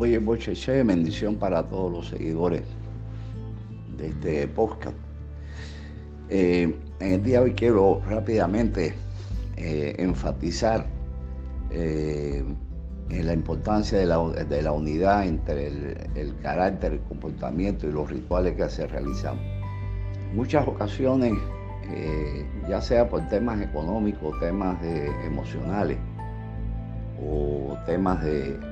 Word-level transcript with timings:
Bocheche, 0.00 0.82
bendición 0.82 1.36
para 1.36 1.62
todos 1.62 1.92
los 1.92 2.08
seguidores 2.08 2.62
de 3.98 4.08
este 4.08 4.48
podcast. 4.48 4.96
Eh, 6.30 6.74
en 7.00 7.12
el 7.12 7.22
día 7.22 7.40
de 7.40 7.44
hoy 7.44 7.52
quiero 7.52 8.00
rápidamente 8.08 8.94
eh, 9.58 9.94
enfatizar 9.98 10.86
eh, 11.70 12.42
la 13.10 13.34
importancia 13.34 13.98
de 13.98 14.06
la, 14.06 14.72
unidad 14.72 15.26
entre 15.26 15.66
el, 15.66 16.34
carácter, 16.42 16.94
el 16.94 17.00
comportamiento 17.00 17.86
y 17.86 17.92
los 17.92 18.08
rituales 18.08 18.56
que 18.56 18.70
se 18.70 18.86
realizan. 18.86 19.36
Muchas 20.32 20.66
ocasiones, 20.66 21.34
ya 22.68 22.80
sea 22.80 23.06
por 23.06 23.28
temas 23.28 23.60
económicos, 23.60 24.38
temas 24.40 24.82
emocionales 25.26 25.98
o 27.22 27.76
temas 27.84 28.22
de, 28.24 28.69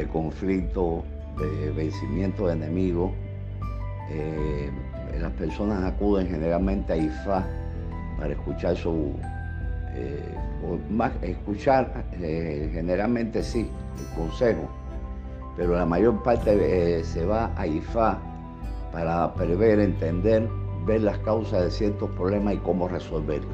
de 0.00 0.08
conflicto, 0.08 1.04
de 1.38 1.70
vencimiento 1.72 2.46
de 2.46 2.54
enemigos, 2.54 3.12
eh, 4.10 4.70
las 5.20 5.32
personas 5.32 5.84
acuden 5.84 6.28
generalmente 6.28 6.92
a 6.92 6.96
IFA 6.96 7.46
para 8.18 8.32
escuchar 8.32 8.76
su, 8.76 9.12
eh, 9.94 10.34
más 10.90 11.12
escuchar 11.22 12.04
eh, 12.20 12.70
generalmente 12.72 13.42
sí, 13.42 13.70
el 13.98 14.16
consejo, 14.16 14.68
pero 15.56 15.76
la 15.76 15.86
mayor 15.86 16.22
parte 16.22 17.04
se 17.04 17.24
va 17.24 17.52
a 17.56 17.66
IFA 17.66 18.18
para 18.92 19.32
prever, 19.34 19.80
entender, 19.80 20.48
ver 20.86 21.02
las 21.02 21.18
causas 21.18 21.64
de 21.64 21.70
ciertos 21.70 22.10
problemas 22.10 22.54
y 22.54 22.58
cómo 22.58 22.88
resolverlos. 22.88 23.52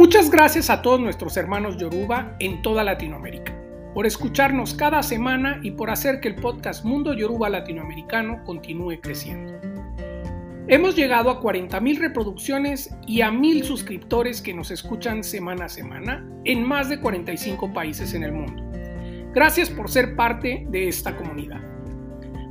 Muchas 0.00 0.30
gracias 0.30 0.70
a 0.70 0.80
todos 0.80 0.98
nuestros 0.98 1.36
hermanos 1.36 1.76
Yoruba 1.76 2.34
en 2.38 2.62
toda 2.62 2.82
Latinoamérica 2.82 3.54
por 3.92 4.06
escucharnos 4.06 4.72
cada 4.72 5.02
semana 5.02 5.60
y 5.62 5.72
por 5.72 5.90
hacer 5.90 6.20
que 6.20 6.28
el 6.28 6.36
podcast 6.36 6.86
Mundo 6.86 7.12
Yoruba 7.12 7.50
Latinoamericano 7.50 8.42
continúe 8.44 8.98
creciendo. 9.02 9.60
Hemos 10.68 10.96
llegado 10.96 11.28
a 11.28 11.42
40.000 11.42 11.98
reproducciones 11.98 12.96
y 13.06 13.20
a 13.20 13.30
1.000 13.30 13.62
suscriptores 13.64 14.40
que 14.40 14.54
nos 14.54 14.70
escuchan 14.70 15.22
semana 15.22 15.66
a 15.66 15.68
semana 15.68 16.26
en 16.46 16.64
más 16.66 16.88
de 16.88 16.98
45 16.98 17.70
países 17.74 18.14
en 18.14 18.22
el 18.22 18.32
mundo. 18.32 18.62
Gracias 19.34 19.68
por 19.68 19.90
ser 19.90 20.16
parte 20.16 20.64
de 20.70 20.88
esta 20.88 21.14
comunidad. 21.14 21.60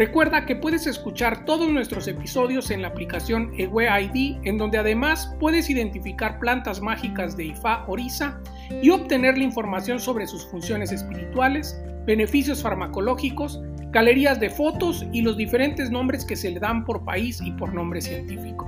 Recuerda 0.00 0.46
que 0.46 0.56
puedes 0.56 0.86
escuchar 0.86 1.44
todos 1.44 1.68
nuestros 1.68 2.08
episodios 2.08 2.70
en 2.70 2.80
la 2.80 2.88
aplicación 2.88 3.52
Ewe 3.58 3.86
ID, 3.86 4.38
en 4.44 4.56
donde 4.56 4.78
además 4.78 5.36
puedes 5.38 5.68
identificar 5.68 6.38
plantas 6.38 6.80
mágicas 6.80 7.36
de 7.36 7.44
Ifa 7.44 7.84
Orisa 7.86 8.40
y 8.80 8.88
obtener 8.88 9.36
la 9.36 9.44
información 9.44 10.00
sobre 10.00 10.26
sus 10.26 10.46
funciones 10.46 10.90
espirituales, 10.90 11.78
beneficios 12.06 12.62
farmacológicos, 12.62 13.60
galerías 13.90 14.40
de 14.40 14.48
fotos 14.48 15.04
y 15.12 15.20
los 15.20 15.36
diferentes 15.36 15.90
nombres 15.90 16.24
que 16.24 16.34
se 16.34 16.50
le 16.50 16.60
dan 16.60 16.86
por 16.86 17.04
país 17.04 17.38
y 17.44 17.50
por 17.50 17.74
nombre 17.74 18.00
científico. 18.00 18.66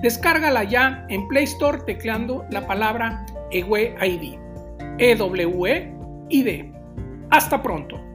Descárgala 0.00 0.62
ya 0.62 1.04
en 1.08 1.26
Play 1.26 1.42
Store 1.42 1.80
tecleando 1.86 2.44
la 2.52 2.64
palabra 2.68 3.26
Ewe 3.50 3.96
ID. 4.00 4.38
E-W-E-I-D. 4.98 6.72
Hasta 7.30 7.60
pronto. 7.60 8.11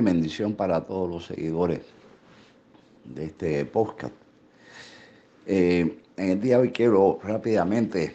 Bendición 0.00 0.54
para 0.54 0.80
todos 0.86 1.10
los 1.10 1.26
seguidores 1.26 1.80
de 3.04 3.24
este 3.24 3.64
podcast. 3.64 4.14
Eh, 5.46 5.98
en 6.16 6.30
el 6.30 6.40
día 6.40 6.56
de 6.56 6.62
hoy 6.62 6.70
quiero 6.72 7.18
rápidamente 7.22 8.14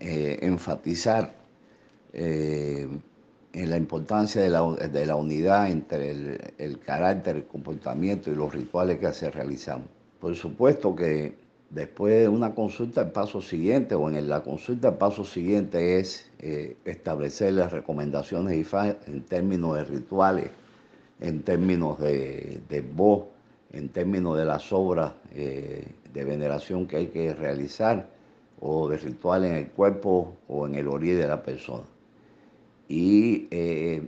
eh, 0.00 0.38
enfatizar 0.42 1.34
eh, 2.12 2.88
la 3.52 3.76
importancia 3.76 4.42
de 4.42 4.50
la, 5.06 5.16
unidad 5.16 5.70
entre 5.70 6.10
el, 6.10 6.54
el, 6.58 6.78
carácter, 6.80 7.36
el 7.36 7.44
comportamiento 7.44 8.30
y 8.30 8.34
los 8.34 8.52
rituales 8.52 8.98
que 8.98 9.12
se 9.12 9.30
realizan. 9.30 9.84
Por 10.18 10.34
supuesto 10.34 10.96
que 10.96 11.43
Después 11.74 12.20
de 12.20 12.28
una 12.28 12.54
consulta, 12.54 13.00
el 13.00 13.10
paso 13.10 13.42
siguiente, 13.42 13.96
o 13.96 14.08
en 14.08 14.28
la 14.28 14.44
consulta, 14.44 14.90
el 14.90 14.94
paso 14.94 15.24
siguiente 15.24 15.98
es 15.98 16.30
eh, 16.38 16.76
establecer 16.84 17.52
las 17.54 17.72
recomendaciones 17.72 18.56
IFA 18.58 18.96
en 19.08 19.24
términos 19.24 19.74
de 19.74 19.84
rituales, 19.84 20.50
en 21.18 21.42
términos 21.42 21.98
de, 21.98 22.84
voz, 22.94 23.24
en 23.72 23.88
términos 23.88 24.38
de 24.38 24.44
las 24.44 24.72
obras 24.72 25.14
eh, 25.34 25.84
de 26.12 26.24
veneración 26.24 26.86
que 26.86 26.96
hay 26.96 27.06
que 27.08 27.34
realizar, 27.34 28.08
o 28.60 28.88
de 28.88 28.96
rituales 28.96 29.50
en 29.50 29.56
el 29.56 29.68
cuerpo 29.70 30.36
o 30.46 30.68
en 30.68 30.76
el 30.76 30.86
origen 30.86 31.18
de 31.18 31.26
la 31.26 31.42
persona. 31.42 31.82
Y 32.88 33.48
eh, 33.50 34.00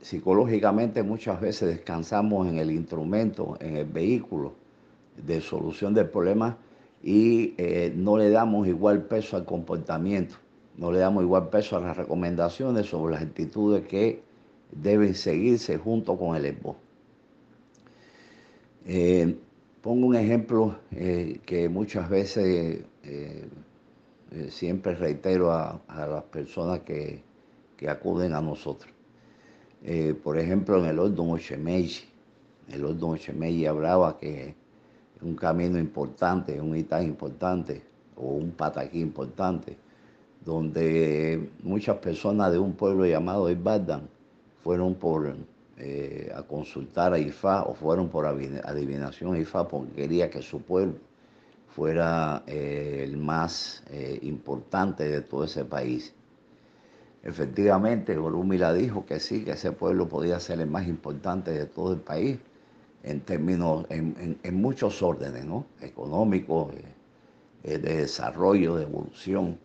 psicológicamente 0.00 1.02
muchas 1.02 1.38
veces 1.38 1.68
descansamos 1.68 2.48
en 2.48 2.58
el 2.58 2.70
instrumento, 2.70 3.58
en 3.60 3.76
el 3.76 3.84
vehículo 3.84 4.54
de 5.22 5.42
solución 5.42 5.92
del 5.92 6.08
problema 6.08 6.56
y 7.04 7.52
eh, 7.58 7.92
no 7.94 8.16
le 8.16 8.30
damos 8.30 8.66
igual 8.66 9.02
peso 9.02 9.36
al 9.36 9.44
comportamiento, 9.44 10.36
no 10.78 10.90
le 10.90 11.00
damos 11.00 11.22
igual 11.22 11.50
peso 11.50 11.76
a 11.76 11.80
las 11.80 11.98
recomendaciones 11.98 12.86
sobre 12.86 13.12
las 13.12 13.22
actitudes 13.22 13.86
que 13.86 14.22
deben 14.72 15.14
seguirse 15.14 15.76
junto 15.76 16.16
con 16.16 16.34
el 16.34 16.46
ESBO. 16.46 16.76
Eh, 18.86 19.36
pongo 19.82 20.06
un 20.06 20.16
ejemplo 20.16 20.78
eh, 20.92 21.40
que 21.44 21.68
muchas 21.68 22.08
veces 22.08 22.84
siempre 24.48 24.94
reitero 24.94 25.52
a, 25.52 25.78
las 25.88 26.24
personas 26.24 26.80
que, 26.80 27.22
acuden 27.86 28.32
a 28.32 28.40
nosotros. 28.40 28.90
por 30.22 30.38
ejemplo, 30.38 30.78
en 30.78 30.86
el 30.86 30.98
Ordon 30.98 31.32
Ochemeji, 31.32 32.06
el 32.72 32.82
Ordon 32.82 33.10
Ochemeji 33.10 33.66
hablaba 33.66 34.16
que 34.18 34.54
un 35.22 35.34
camino 35.34 35.78
importante, 35.78 36.60
un 36.60 36.76
itá 36.76 37.02
importante 37.02 37.82
o 38.16 38.34
un 38.34 38.52
pataquí 38.52 39.00
importante, 39.00 39.76
donde 40.44 41.50
muchas 41.62 41.96
personas 41.98 42.52
de 42.52 42.58
un 42.58 42.74
pueblo 42.74 43.06
llamado 43.06 43.50
Ibadan 43.50 44.08
fueron 44.62 44.94
por 44.94 45.34
eh, 45.76 46.32
a 46.34 46.42
consultar 46.42 47.12
a 47.14 47.18
Ifá 47.18 47.62
o 47.62 47.74
fueron 47.74 48.08
por 48.08 48.26
adivinación 48.26 49.34
a 49.34 49.38
Ifá 49.38 49.66
porque 49.66 49.92
quería 49.92 50.30
que 50.30 50.42
su 50.42 50.62
pueblo 50.62 50.98
fuera 51.74 52.44
eh, 52.46 53.00
el 53.02 53.16
más 53.16 53.82
eh, 53.90 54.18
importante 54.22 55.08
de 55.08 55.22
todo 55.22 55.44
ese 55.44 55.64
país. 55.64 56.14
Efectivamente, 57.24 58.16
Orúmila 58.16 58.72
dijo 58.72 59.04
que 59.04 59.18
sí, 59.18 59.44
que 59.44 59.52
ese 59.52 59.72
pueblo 59.72 60.08
podía 60.08 60.38
ser 60.38 60.60
el 60.60 60.68
más 60.68 60.86
importante 60.86 61.50
de 61.50 61.66
todo 61.66 61.94
el 61.94 62.00
país 62.00 62.38
en 63.04 63.20
términos, 63.20 63.86
en, 63.90 64.54
muchos 64.54 65.02
órdenes, 65.02 65.44
¿no? 65.44 65.66
Económicos, 65.80 66.72
eh, 66.74 66.84
eh, 67.62 67.78
de 67.78 67.96
desarrollo, 67.98 68.76
de 68.76 68.84
evolución. 68.84 69.58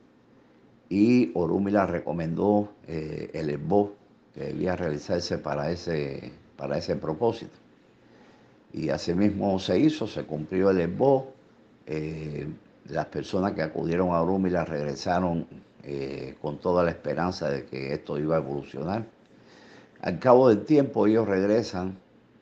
Y 0.89 1.31
Orúmila 1.35 1.85
recomendó 1.85 2.73
eh, 2.87 3.29
el 3.33 3.49
ESBO 3.49 3.93
que 4.33 4.45
debía 4.45 4.75
realizarse 4.75 5.37
para 5.37 5.71
ese, 5.71 6.33
para 6.57 6.77
ese 6.77 6.95
propósito. 6.97 7.57
Y 8.73 8.89
asimismo 8.89 9.57
se 9.57 9.79
hizo, 9.79 10.05
se 10.05 10.23
cumplió 10.23 10.69
el 10.71 10.81
ESBO. 10.81 11.33
las 12.89 13.05
personas 13.05 13.53
que 13.53 13.61
acudieron 13.61 14.09
a 14.09 14.21
Orúmila 14.21 14.65
regresaron 14.65 15.47
con 16.41 16.59
toda 16.59 16.83
la 16.83 16.91
esperanza 16.91 17.49
de 17.49 17.65
que 17.65 17.93
esto 17.93 18.19
iba 18.19 18.35
a 18.35 18.39
evolucionar. 18.39 19.05
Al 20.01 20.19
cabo 20.19 20.49
del 20.49 20.65
tiempo 20.65 21.07
ellos 21.07 21.27
regresan 21.27 21.97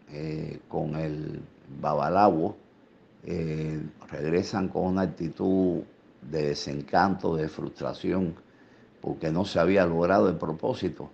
eh, 0.09 0.59
con 0.69 0.95
el 0.95 1.41
babalawo, 1.81 2.55
eh, 3.25 3.81
regresan 4.09 4.69
con 4.69 4.85
una 4.85 5.01
actitud 5.01 5.81
de 6.21 6.47
desencanto, 6.47 7.35
de 7.35 7.49
frustración, 7.49 8.35
porque 9.01 9.31
no 9.31 9.43
se 9.43 9.59
había 9.59 9.85
logrado 9.85 10.29
el 10.29 10.37
propósito. 10.37 11.09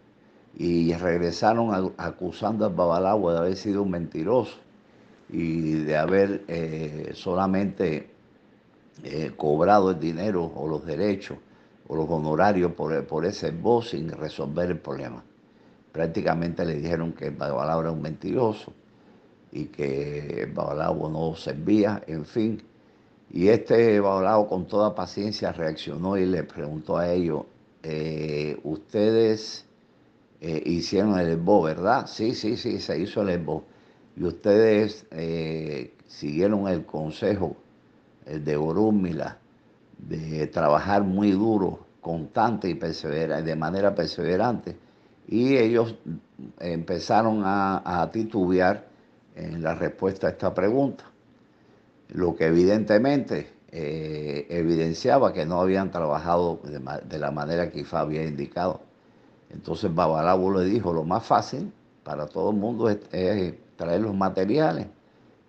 Y 0.56 0.94
regresaron 0.94 1.94
acusando 1.98 2.68
al 2.68 2.74
babalawo 2.74 3.32
de 3.32 3.40
haber 3.40 3.56
sido 3.56 3.82
un 3.82 3.90
mentiroso 3.90 4.60
y 5.30 5.72
de 5.72 5.98
haber 5.98 6.44
eh, 6.48 7.12
solamente 7.16 8.12
cobrado 9.36 9.90
el 9.90 10.00
dinero 10.00 10.46
o 10.56 10.68
los 10.68 10.86
derechos 10.86 11.40
o 11.88 11.96
los 11.96 12.08
honorarios 12.08 12.74
por, 12.74 13.04
por 13.08 13.26
ese 13.26 13.50
voz 13.50 13.90
sin 13.90 14.10
resolver 14.12 14.70
el 14.70 14.78
problema. 14.78 15.24
Prácticamente 15.92 16.64
le 16.64 16.76
dijeron 16.76 17.14
que 17.14 17.26
el 17.26 17.36
era 17.42 17.92
un 17.92 18.02
mentiroso 18.02 18.72
y 19.54 19.66
que 19.66 20.52
Babalao 20.54 21.10
no 21.10 21.36
servía, 21.36 22.04
en 22.08 22.26
fin. 22.26 22.62
Y 23.32 23.48
este 23.50 24.00
Babalao 24.00 24.48
con 24.48 24.68
toda 24.68 24.96
paciencia 24.96 25.52
reaccionó 25.52 26.18
y 26.18 26.26
le 26.26 26.44
preguntó 26.44 26.98
a 26.98 27.12
ellos, 27.12 27.44
eh, 27.84 28.60
ustedes 28.64 29.66
eh, 30.42 30.62
hicieron 30.66 31.20
el 31.20 31.30
ESBO, 31.30 31.62
¿verdad? 31.64 32.08
Sí, 32.08 32.34
sí, 32.34 32.58
sí, 32.58 32.80
se 32.80 33.00
hizo 33.00 33.22
el 33.22 33.30
ESBO. 33.30 33.64
y 34.18 34.24
ustedes 34.26 35.06
eh, 35.12 35.94
siguieron 36.08 36.68
el 36.68 36.86
consejo 36.86 37.56
de 38.26 38.56
Orúmila 38.58 39.38
de 39.98 40.48
trabajar 40.48 41.04
muy 41.04 41.32
duro, 41.32 41.86
constante 42.02 42.70
y 42.70 42.74
de 42.74 43.56
manera 43.56 43.96
perseverante, 43.96 44.76
y 45.28 45.56
ellos 45.58 45.96
empezaron 46.60 47.42
a, 47.46 48.10
titubear 48.12 48.88
en 49.36 49.62
la 49.62 49.76
respuesta 49.76 50.28
a 50.28 50.30
esta 50.32 50.54
pregunta, 50.54 51.06
lo 52.10 52.36
que 52.36 52.46
evidentemente 52.46 53.50
eh, 53.72 54.46
evidenciaba 54.50 55.34
que 55.34 55.46
no 55.46 55.60
habían 55.60 55.90
trabajado 55.90 56.60
de, 56.64 57.18
la 57.18 57.32
manera 57.32 57.72
que 57.72 57.80
IFA 57.80 58.02
había 58.02 58.24
indicado. 58.24 58.82
Entonces 59.50 59.94
Babalabo 59.94 60.52
le 60.60 60.66
dijo, 60.66 60.94
lo 60.94 61.04
más 61.04 61.26
fácil 61.26 61.72
para 62.04 62.28
todo 62.28 62.52
el 62.52 62.58
mundo 62.58 62.90
es, 62.90 63.00
traer 63.76 64.02
los 64.02 64.16
materiales, 64.16 64.88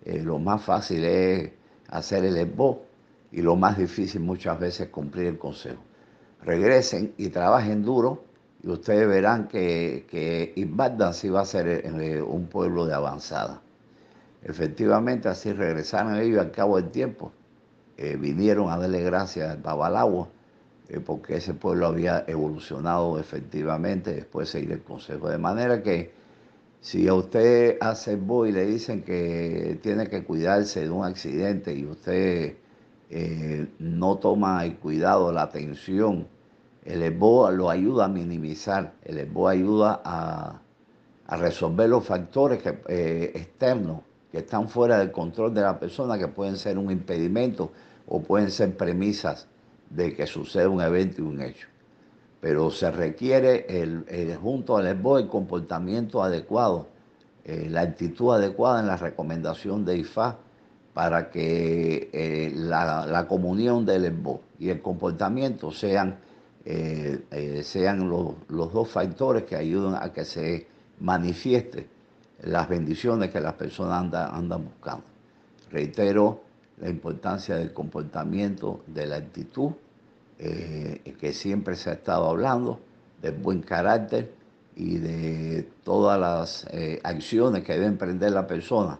eh, 0.03 0.21
lo 0.23 0.39
más 0.39 0.63
fácil 0.63 1.03
es 1.03 1.51
hacer 1.89 2.25
el 2.25 2.37
esbo 2.37 2.83
y 3.31 3.41
lo 3.41 3.55
más 3.55 3.77
difícil 3.77 4.21
muchas 4.21 4.59
veces 4.59 4.81
es 4.81 4.89
cumplir 4.89 5.27
el 5.27 5.37
consejo. 5.37 5.81
Regresen 6.41 7.13
y 7.17 7.29
trabajen 7.29 7.83
duro 7.83 8.23
y 8.63 8.69
ustedes 8.69 9.07
verán 9.07 9.47
que, 9.47 10.07
que 10.09 10.53
sí 11.13 11.29
va 11.29 11.41
a 11.41 11.45
ser 11.45 11.67
eh, 11.67 12.21
un 12.21 12.47
pueblo 12.47 12.87
de 12.87 12.95
avanzada. 12.95 13.61
Efectivamente, 14.45 15.27
así 15.27 15.51
regresaron 15.53 16.17
ellos 16.17 16.39
al 16.39 16.51
cabo 16.51 16.77
del 16.77 16.91
tiempo. 16.91 17.31
Eh, 17.97 18.15
vinieron 18.15 18.69
a 18.69 18.77
darle 18.77 19.01
gracias 19.01 19.49
al 19.49 19.57
Babalagua, 19.57 20.27
eh, 20.87 20.99
porque 20.99 21.37
ese 21.37 21.55
pueblo 21.55 21.87
había 21.87 22.23
evolucionado 22.27 23.19
efectivamente 23.19 24.13
después 24.13 24.53
de 24.53 24.61
ir 24.61 24.71
el 24.71 24.83
consejo. 24.83 25.29
De 25.29 25.39
manera 25.39 25.81
que 25.81 26.11
si 26.79 27.07
a 27.07 27.15
usted 27.15 27.77
hace 27.81 28.17
voy 28.17 28.49
y 28.49 28.51
le 28.51 28.67
dicen 28.67 29.01
que 29.01 29.79
tiene 29.81 30.07
que 30.09 30.23
cuidarse 30.23 30.81
de 30.81 30.91
un 30.91 31.03
accidente 31.03 31.73
y 31.73 31.85
usted 31.87 32.57
no 33.79 34.17
toma 34.17 34.63
el 34.63 34.75
cuidado, 34.77 35.31
la 35.31 35.43
atención, 35.43 36.27
el 36.83 37.01
EBO 37.01 37.49
lo 37.49 37.71
ayuda 37.71 38.05
a 38.05 38.07
minimizar, 38.09 38.93
el 39.03 39.17
EBO 39.17 39.47
ayuda 39.47 40.01
a, 40.05 40.61
resolver 41.37 41.89
los 41.89 42.05
factores 42.05 42.61
eh, 42.87 43.31
externos 43.33 44.01
que 44.35 44.41
están 44.41 44.67
fuera 44.67 44.99
del 44.99 45.13
control 45.13 45.53
de 45.53 45.61
la 45.61 45.79
persona, 45.79 46.17
que 46.17 46.27
pueden 46.27 46.57
ser 46.57 46.77
un 46.77 46.91
impedimento 46.91 47.71
o 48.05 48.21
pueden 48.21 48.51
ser 48.51 48.75
premisas 48.75 49.47
de 49.89 50.13
que 50.13 50.27
suceda 50.27 50.67
un 50.67 50.81
evento 50.81 51.21
y 51.21 51.25
un 51.25 51.41
hecho. 51.41 51.69
Pero 52.41 52.69
se 52.69 52.91
requiere 52.91 53.65
el, 53.69 54.35
junto 54.35 54.75
al 54.75 54.87
EBO 54.87 55.19
el 55.19 55.29
comportamiento 55.29 56.21
adecuado, 56.21 56.89
eh, 57.45 57.69
la 57.69 57.79
actitud 57.79 58.33
adecuada 58.33 58.81
en 58.81 58.87
la 58.87 58.97
recomendación 58.97 59.85
de 59.85 59.99
IFA 59.99 60.37
para 60.93 61.29
que 61.29 62.09
eh, 62.11 62.51
la, 62.53 63.25
comunión 63.29 63.85
del 63.85 64.03
EBO 64.03 64.41
y 64.59 64.67
el 64.67 64.81
comportamiento 64.81 65.71
sean 65.71 66.17
eh, 66.65 67.61
sean 67.63 68.09
los, 68.09 68.35
dos 68.49 68.89
factores 68.89 69.43
que 69.43 69.55
ayudan 69.55 69.95
a 69.95 70.11
que 70.11 70.25
se 70.25 70.67
manifieste 70.99 71.94
las 72.43 72.67
bendiciones 72.69 73.31
que 73.31 73.39
las 73.39 73.53
personas 73.53 74.13
andan, 74.13 74.63
buscando. 74.63 75.03
Reitero 75.71 76.41
la 76.79 76.89
importancia 76.89 77.55
del 77.55 77.73
comportamiento, 77.73 78.81
de 78.87 79.07
la 79.07 79.17
actitud, 79.17 79.71
eh, 80.37 81.15
que 81.19 81.33
siempre 81.33 81.75
se 81.75 81.89
ha 81.89 81.93
estado 81.93 82.29
hablando, 82.29 82.79
del 83.21 83.35
buen 83.35 83.61
carácter 83.61 84.33
y 84.75 84.97
de 84.97 85.69
todas 85.83 86.19
las 86.19 86.67
acciones 87.03 87.63
que 87.63 87.73
debe 87.73 87.85
emprender 87.85 88.33
la 88.33 88.45
persona 88.45 88.99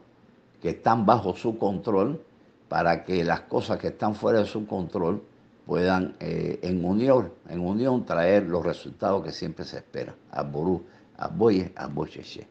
que 0.62 0.70
están 0.70 1.06
bajo 1.06 1.36
su 1.36 1.58
control 1.58 2.22
para 2.68 3.04
que 3.04 3.24
las 3.24 3.42
cosas 3.42 3.78
que 3.78 3.90
están 3.90 4.16
fuera 4.16 4.40
de 4.40 4.46
su 4.46 4.66
control 4.66 5.22
puedan 5.66 6.16
eh, 6.20 6.60
en 6.62 6.84
unión, 6.84 7.32
en 7.50 7.60
unión 7.60 8.06
traer 8.06 8.44
los 8.44 8.66
resultados 8.66 9.24
que 9.24 9.32
siempre 9.32 9.66
se 9.66 9.78
espera. 9.78 10.16
A 10.32 10.44
Ború, 10.44 10.84
a 11.18 11.28
Boye, 11.28 11.72
a 11.76 11.88
Bocheche. 11.88 12.48